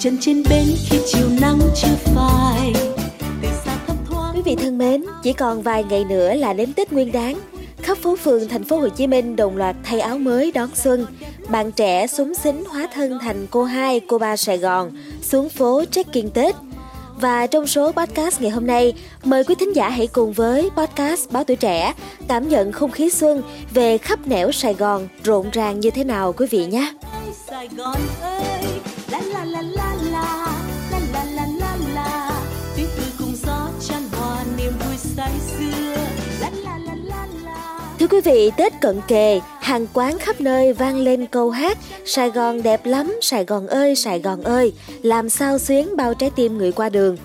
chân 0.00 0.18
trên 0.20 0.42
bến 0.50 0.66
khi 0.88 0.98
chiều 1.06 1.28
nắng 1.40 1.58
chưa 1.74 1.96
phai 2.04 2.72
Quý 4.34 4.42
vị 4.44 4.56
thân 4.56 4.78
mến, 4.78 5.04
chỉ 5.22 5.32
còn 5.32 5.62
vài 5.62 5.84
ngày 5.84 6.04
nữa 6.04 6.34
là 6.34 6.52
đến 6.52 6.72
Tết 6.72 6.92
Nguyên 6.92 7.12
Đán. 7.12 7.40
Khắp 7.78 7.98
phố 7.98 8.16
phường 8.16 8.48
thành 8.48 8.64
phố 8.64 8.78
Hồ 8.78 8.88
Chí 8.88 9.06
Minh 9.06 9.36
đồng 9.36 9.56
loạt 9.56 9.76
thay 9.84 10.00
áo 10.00 10.18
mới 10.18 10.52
đón 10.52 10.70
xuân. 10.74 11.06
Bạn 11.48 11.72
trẻ 11.72 12.06
súng 12.06 12.34
xính 12.34 12.64
hóa 12.64 12.88
thân 12.94 13.18
thành 13.20 13.46
cô 13.50 13.64
hai, 13.64 14.00
cô 14.00 14.18
ba 14.18 14.36
Sài 14.36 14.58
Gòn, 14.58 14.90
xuống 15.22 15.48
phố 15.48 15.84
check-in 15.90 16.30
Tết. 16.30 16.54
Và 17.16 17.46
trong 17.46 17.66
số 17.66 17.92
podcast 17.92 18.40
ngày 18.40 18.50
hôm 18.50 18.66
nay, 18.66 18.92
mời 19.24 19.44
quý 19.44 19.54
thính 19.54 19.76
giả 19.76 19.88
hãy 19.88 20.06
cùng 20.06 20.32
với 20.32 20.70
podcast 20.76 21.30
Báo 21.30 21.44
Tuổi 21.44 21.56
Trẻ 21.56 21.94
cảm 22.28 22.48
nhận 22.48 22.72
không 22.72 22.90
khí 22.90 23.10
xuân 23.10 23.42
về 23.74 23.98
khắp 23.98 24.26
nẻo 24.26 24.52
Sài 24.52 24.74
Gòn 24.74 25.08
rộn 25.24 25.50
ràng 25.52 25.80
như 25.80 25.90
thế 25.90 26.04
nào 26.04 26.32
quý 26.32 26.46
vị 26.50 26.66
nhé. 26.66 26.92
Sài 27.48 27.68
Gòn 27.76 27.96
ơi, 28.20 28.40
la 29.10 29.20
la 29.32 29.44
la 29.44 29.62
la 29.62 29.94
la, 30.10 30.46
la 30.90 30.98
la 31.12 31.24
la 31.24 31.46
la 31.58 31.76
la, 31.94 32.30
tiếng 32.76 32.88
cười 32.96 33.06
cùng 33.18 33.34
gió 33.46 33.68
chan 33.88 34.02
hòa 34.12 34.44
niềm 34.56 34.72
vui 34.78 34.96
say 34.96 35.32
xưa, 35.58 35.94
la 36.40 36.50
la 36.64 36.78
la 36.78 36.94
la 37.04 37.26
la. 37.44 37.96
Thưa 37.98 38.06
quý 38.06 38.20
vị, 38.20 38.50
Tết 38.56 38.72
cận 38.80 39.00
kề, 39.08 39.40
hàng 39.60 39.86
quán 39.92 40.18
khắp 40.18 40.40
nơi 40.40 40.72
vang 40.72 40.96
lên 40.96 41.26
câu 41.26 41.50
hát 41.50 41.78
Sài 42.04 42.30
Gòn 42.30 42.62
đẹp 42.62 42.86
lắm, 42.86 43.18
Sài 43.22 43.44
Gòn 43.44 43.66
ơi, 43.66 43.94
Sài 43.94 44.20
Gòn 44.20 44.42
ơi, 44.42 44.72
làm 45.02 45.28
sao 45.28 45.58
xuyến 45.58 45.96
bao 45.96 46.14
trái 46.14 46.30
tim 46.36 46.58
người 46.58 46.72
qua 46.72 46.88
đường. 46.88 47.16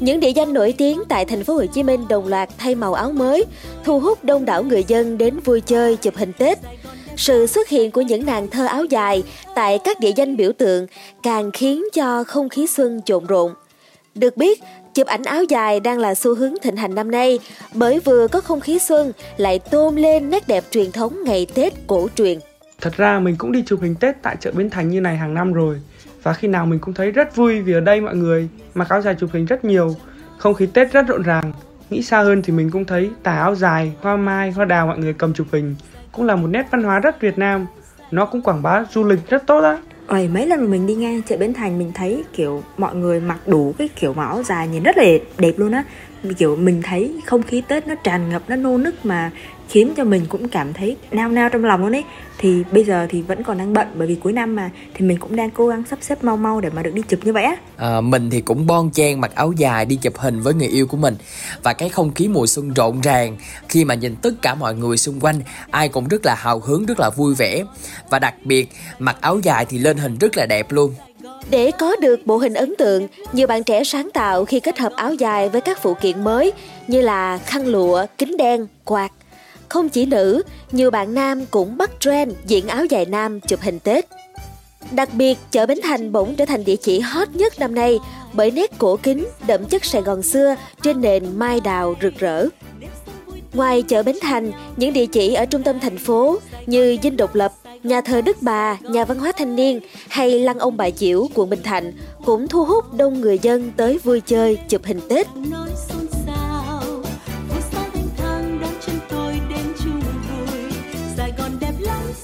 Những 0.00 0.20
địa 0.20 0.30
danh 0.30 0.52
nổi 0.52 0.74
tiếng 0.78 1.02
tại 1.08 1.24
thành 1.24 1.44
phố 1.44 1.54
Hồ 1.54 1.64
Chí 1.66 1.82
Minh 1.82 2.08
đồng 2.08 2.28
loạt 2.28 2.48
thay 2.58 2.74
màu 2.74 2.94
áo 2.94 3.12
mới, 3.12 3.44
thu 3.84 4.00
hút 4.00 4.24
đông 4.24 4.44
đảo 4.44 4.62
người 4.62 4.84
dân 4.88 5.18
đến 5.18 5.40
vui 5.44 5.60
chơi, 5.60 5.96
chụp 5.96 6.16
hình 6.16 6.32
Tết. 6.38 6.58
Sự 7.16 7.46
xuất 7.46 7.68
hiện 7.68 7.90
của 7.90 8.00
những 8.00 8.26
nàng 8.26 8.48
thơ 8.48 8.66
áo 8.66 8.84
dài 8.84 9.22
tại 9.54 9.78
các 9.84 10.00
địa 10.00 10.12
danh 10.16 10.36
biểu 10.36 10.52
tượng 10.52 10.86
càng 11.22 11.50
khiến 11.50 11.84
cho 11.94 12.24
không 12.24 12.48
khí 12.48 12.66
xuân 12.66 13.00
trộn 13.04 13.26
rộn. 13.26 13.54
Được 14.14 14.36
biết, 14.36 14.62
chụp 14.94 15.06
ảnh 15.06 15.22
áo 15.22 15.44
dài 15.44 15.80
đang 15.80 15.98
là 15.98 16.14
xu 16.14 16.34
hướng 16.34 16.54
thịnh 16.62 16.76
hành 16.76 16.94
năm 16.94 17.10
nay 17.10 17.38
bởi 17.74 18.00
vừa 18.00 18.28
có 18.28 18.40
không 18.40 18.60
khí 18.60 18.78
xuân 18.78 19.12
lại 19.36 19.58
tôn 19.58 19.96
lên 19.96 20.30
nét 20.30 20.48
đẹp 20.48 20.64
truyền 20.70 20.92
thống 20.92 21.24
ngày 21.24 21.46
Tết 21.54 21.72
cổ 21.86 22.08
truyền. 22.16 22.38
Thật 22.82 22.96
ra 22.96 23.18
mình 23.18 23.36
cũng 23.36 23.52
đi 23.52 23.62
chụp 23.66 23.80
hình 23.82 23.94
Tết 23.94 24.22
tại 24.22 24.36
chợ 24.40 24.52
Bến 24.54 24.70
Thành 24.70 24.88
như 24.88 25.00
này 25.00 25.16
hàng 25.16 25.34
năm 25.34 25.52
rồi. 25.52 25.80
Và 26.22 26.32
khi 26.32 26.48
nào 26.48 26.66
mình 26.66 26.78
cũng 26.78 26.94
thấy 26.94 27.10
rất 27.10 27.36
vui 27.36 27.60
vì 27.60 27.72
ở 27.72 27.80
đây 27.80 28.00
mọi 28.00 28.16
người 28.16 28.48
mặc 28.74 28.88
áo 28.88 29.02
dài 29.02 29.14
chụp 29.20 29.30
hình 29.32 29.46
rất 29.46 29.64
nhiều 29.64 29.96
Không 30.38 30.54
khí 30.54 30.66
Tết 30.66 30.92
rất 30.92 31.06
rộn 31.06 31.22
ràng. 31.22 31.52
Nghĩ 31.90 32.02
xa 32.02 32.22
hơn 32.22 32.42
thì 32.42 32.52
mình 32.52 32.70
cũng 32.70 32.84
thấy 32.84 33.10
tà 33.22 33.32
áo 33.32 33.54
dài, 33.54 33.92
hoa 34.00 34.16
mai, 34.16 34.50
hoa 34.50 34.64
đào 34.64 34.86
mọi 34.86 34.98
người 34.98 35.12
cầm 35.12 35.34
chụp 35.34 35.46
hình 35.52 35.74
Cũng 36.12 36.26
là 36.26 36.36
một 36.36 36.46
nét 36.46 36.66
văn 36.70 36.82
hóa 36.82 36.98
rất 36.98 37.20
Việt 37.20 37.38
Nam. 37.38 37.66
Nó 38.10 38.26
cũng 38.26 38.42
quảng 38.42 38.62
bá 38.62 38.84
du 38.90 39.04
lịch 39.04 39.30
rất 39.30 39.46
tốt 39.46 39.60
á. 39.60 39.78
Ôi, 40.06 40.28
mấy 40.34 40.46
lần 40.46 40.70
mình 40.70 40.86
đi 40.86 40.94
ngang 40.94 41.22
chợ 41.22 41.36
Bến 41.36 41.54
Thành 41.54 41.78
mình 41.78 41.92
thấy 41.94 42.24
kiểu 42.32 42.62
mọi 42.76 42.94
người 42.94 43.20
mặc 43.20 43.38
đủ 43.46 43.74
cái 43.78 43.88
kiểu 43.96 44.14
màu 44.14 44.26
áo 44.26 44.42
dài 44.42 44.68
nhìn 44.68 44.82
rất 44.82 44.96
là 44.96 45.04
đẹp 45.38 45.52
luôn 45.56 45.72
á 45.72 45.84
kiểu 46.38 46.56
mình 46.56 46.82
thấy 46.82 47.14
không 47.26 47.42
khí 47.42 47.62
Tết 47.68 47.86
nó 47.86 47.94
tràn 47.94 48.30
ngập 48.30 48.42
nó 48.48 48.56
nô 48.56 48.78
nức 48.78 49.06
mà 49.06 49.30
khiến 49.68 49.92
cho 49.96 50.04
mình 50.04 50.26
cũng 50.28 50.48
cảm 50.48 50.72
thấy 50.72 50.96
nao 51.10 51.28
nao 51.28 51.48
trong 51.48 51.64
lòng 51.64 51.80
luôn 51.80 51.94
ấy. 51.94 52.04
Thì 52.38 52.62
bây 52.72 52.84
giờ 52.84 53.06
thì 53.10 53.22
vẫn 53.22 53.42
còn 53.42 53.58
đang 53.58 53.72
bận 53.72 53.88
bởi 53.94 54.08
vì 54.08 54.14
cuối 54.14 54.32
năm 54.32 54.56
mà 54.56 54.70
thì 54.94 55.06
mình 55.06 55.18
cũng 55.18 55.36
đang 55.36 55.50
cố 55.50 55.68
gắng 55.68 55.82
sắp 55.90 55.98
xếp 56.02 56.24
mau 56.24 56.36
mau 56.36 56.60
để 56.60 56.70
mà 56.70 56.82
được 56.82 56.94
đi 56.94 57.02
chụp 57.08 57.20
như 57.24 57.32
vậy 57.32 57.44
á. 57.44 57.56
À, 57.76 58.00
mình 58.00 58.30
thì 58.30 58.40
cũng 58.40 58.66
bon 58.66 58.90
chen 58.90 59.20
mặc 59.20 59.34
áo 59.34 59.52
dài 59.52 59.84
đi 59.84 59.96
chụp 59.96 60.18
hình 60.18 60.40
với 60.40 60.54
người 60.54 60.68
yêu 60.68 60.86
của 60.86 60.96
mình. 60.96 61.16
Và 61.62 61.72
cái 61.72 61.88
không 61.88 62.14
khí 62.14 62.28
mùa 62.28 62.46
xuân 62.46 62.74
rộn 62.74 63.00
ràng 63.00 63.36
khi 63.68 63.84
mà 63.84 63.94
nhìn 63.94 64.16
tất 64.16 64.30
cả 64.42 64.54
mọi 64.54 64.74
người 64.74 64.96
xung 64.96 65.20
quanh 65.20 65.40
ai 65.70 65.88
cũng 65.88 66.08
rất 66.08 66.26
là 66.26 66.34
hào 66.34 66.60
hứng 66.60 66.86
rất 66.86 67.00
là 67.00 67.10
vui 67.10 67.34
vẻ. 67.34 67.64
Và 68.10 68.18
đặc 68.18 68.34
biệt 68.44 68.68
mặc 68.98 69.16
áo 69.20 69.38
dài 69.42 69.66
thì 69.68 69.78
lên 69.78 69.96
hình 69.96 70.18
rất 70.18 70.36
là 70.36 70.46
đẹp 70.46 70.72
luôn. 70.72 70.94
Để 71.50 71.70
có 71.70 71.96
được 71.96 72.26
bộ 72.26 72.36
hình 72.36 72.54
ấn 72.54 72.76
tượng, 72.76 73.08
nhiều 73.32 73.46
bạn 73.46 73.64
trẻ 73.64 73.84
sáng 73.84 74.10
tạo 74.10 74.44
khi 74.44 74.60
kết 74.60 74.78
hợp 74.78 74.92
áo 74.96 75.14
dài 75.14 75.48
với 75.48 75.60
các 75.60 75.82
phụ 75.82 75.94
kiện 75.94 76.24
mới 76.24 76.52
như 76.86 77.00
là 77.00 77.38
khăn 77.38 77.66
lụa, 77.66 78.06
kính 78.18 78.36
đen, 78.36 78.66
quạt. 78.84 79.12
Không 79.68 79.88
chỉ 79.88 80.06
nữ, 80.06 80.42
nhiều 80.72 80.90
bạn 80.90 81.14
nam 81.14 81.46
cũng 81.46 81.76
bắt 81.76 81.90
trend 82.00 82.32
diện 82.46 82.68
áo 82.68 82.84
dài 82.84 83.04
nam 83.04 83.40
chụp 83.40 83.60
hình 83.60 83.78
Tết. 83.78 84.06
Đặc 84.90 85.08
biệt, 85.12 85.38
chợ 85.50 85.66
Bến 85.66 85.78
Thành 85.82 86.12
bỗng 86.12 86.34
trở 86.34 86.44
thành 86.44 86.64
địa 86.64 86.76
chỉ 86.76 87.00
hot 87.00 87.28
nhất 87.34 87.58
năm 87.58 87.74
nay 87.74 87.98
bởi 88.32 88.50
nét 88.50 88.78
cổ 88.78 88.96
kính, 88.96 89.26
đậm 89.46 89.64
chất 89.64 89.84
Sài 89.84 90.02
Gòn 90.02 90.22
xưa 90.22 90.54
trên 90.82 91.00
nền 91.00 91.24
mai 91.38 91.60
đào 91.60 91.94
rực 92.02 92.18
rỡ. 92.18 92.46
Ngoài 93.52 93.82
chợ 93.82 94.02
Bến 94.02 94.16
Thành, 94.20 94.52
những 94.76 94.92
địa 94.92 95.06
chỉ 95.06 95.34
ở 95.34 95.44
trung 95.46 95.62
tâm 95.62 95.80
thành 95.80 95.98
phố 95.98 96.38
như 96.66 96.96
Dinh 97.02 97.16
Độc 97.16 97.34
Lập, 97.34 97.52
nhà 97.82 98.00
thờ 98.00 98.20
Đức 98.20 98.36
Bà, 98.40 98.78
nhà 98.82 99.04
văn 99.04 99.18
hóa 99.18 99.32
thanh 99.32 99.56
niên 99.56 99.80
hay 100.08 100.38
lăng 100.38 100.58
ông 100.58 100.76
bà 100.76 100.90
Chiểu, 100.90 101.28
quận 101.34 101.50
Bình 101.50 101.62
Thạnh 101.62 101.92
cũng 102.24 102.48
thu 102.48 102.64
hút 102.64 102.94
đông 102.94 103.20
người 103.20 103.38
dân 103.42 103.72
tới 103.76 103.98
vui 103.98 104.20
chơi, 104.20 104.58
chụp 104.68 104.84
hình 104.84 105.00
Tết. 105.08 105.26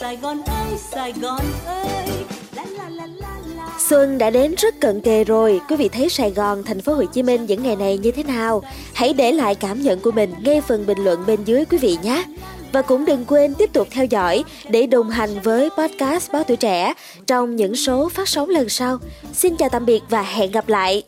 sài 0.00 0.16
gòn 0.16 0.42
ơi 0.42 0.78
sài 0.90 1.12
gòn 1.12 1.42
ơi 1.66 2.08
Xuân 3.88 4.18
đã 4.18 4.30
đến 4.30 4.54
rất 4.58 4.80
cận 4.80 5.00
kề 5.00 5.24
rồi, 5.24 5.60
quý 5.68 5.76
vị 5.76 5.88
thấy 5.88 6.08
Sài 6.08 6.30
Gòn, 6.30 6.62
thành 6.64 6.80
phố 6.80 6.92
Hồ 6.92 7.04
Chí 7.04 7.22
Minh 7.22 7.46
những 7.46 7.62
ngày 7.62 7.76
này 7.76 7.98
như 7.98 8.10
thế 8.10 8.22
nào? 8.22 8.62
Hãy 8.94 9.12
để 9.12 9.32
lại 9.32 9.54
cảm 9.54 9.82
nhận 9.82 10.00
của 10.00 10.10
mình 10.10 10.34
ngay 10.44 10.60
phần 10.60 10.86
bình 10.86 10.98
luận 10.98 11.26
bên 11.26 11.44
dưới 11.44 11.64
quý 11.64 11.78
vị 11.78 11.98
nhé. 12.02 12.24
Và 12.72 12.82
cũng 12.82 13.04
đừng 13.04 13.24
quên 13.24 13.54
tiếp 13.54 13.72
tục 13.72 13.88
theo 13.90 14.04
dõi 14.04 14.44
để 14.70 14.86
đồng 14.86 15.10
hành 15.10 15.40
với 15.40 15.70
podcast 15.78 16.32
Báo 16.32 16.44
Tuổi 16.44 16.56
Trẻ 16.56 16.94
trong 17.26 17.56
những 17.56 17.76
số 17.76 18.08
phát 18.08 18.28
sóng 18.28 18.48
lần 18.48 18.68
sau. 18.68 18.98
Xin 19.32 19.56
chào 19.56 19.68
tạm 19.68 19.86
biệt 19.86 20.00
và 20.08 20.22
hẹn 20.22 20.50
gặp 20.50 20.68
lại! 20.68 21.02